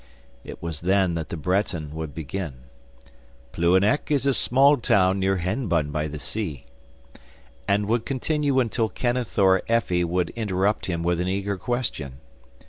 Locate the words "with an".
11.03-11.27